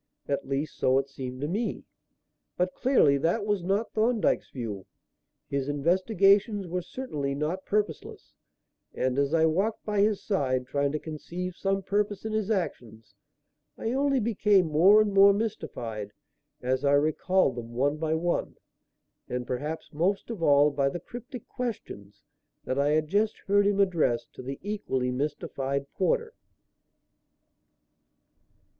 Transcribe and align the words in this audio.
At 0.27 0.47
least, 0.49 0.77
so 0.79 0.97
it 0.97 1.09
seemed 1.09 1.41
to 1.41 1.47
me. 1.47 1.83
But 2.57 2.73
clearly 2.73 3.19
that 3.19 3.45
was 3.45 3.63
not 3.63 3.93
Thorndyke's 3.93 4.49
view. 4.49 4.87
His 5.47 5.69
investigations 5.69 6.65
were 6.65 6.81
certainly 6.81 7.35
not 7.35 7.67
purposeless; 7.67 8.33
and, 8.95 9.19
as 9.19 9.31
I 9.31 9.45
walked 9.45 9.85
by 9.85 10.01
his 10.01 10.19
side 10.23 10.65
trying 10.65 10.91
to 10.93 10.99
conceive 10.99 11.55
some 11.55 11.83
purpose 11.83 12.25
in 12.25 12.33
his 12.33 12.49
actions, 12.49 13.13
I 13.77 13.91
only 13.91 14.19
became 14.19 14.65
more 14.71 15.01
and 15.03 15.13
more 15.13 15.33
mystified 15.33 16.13
as 16.63 16.83
I 16.83 16.93
recalled 16.93 17.55
them 17.57 17.75
one 17.75 17.97
by 17.97 18.15
one, 18.15 18.55
and 19.29 19.45
perhaps 19.45 19.93
most 19.93 20.31
of 20.31 20.41
all 20.41 20.71
by 20.71 20.89
the 20.89 20.99
cryptic 20.99 21.47
questions 21.47 22.23
that 22.63 22.79
I 22.79 22.89
had 22.89 23.07
just 23.07 23.37
heard 23.45 23.67
him 23.67 23.79
address 23.79 24.25
to 24.33 24.41
the 24.41 24.57
equally 24.63 25.11
mystified 25.11 25.85
porter. 25.93 26.33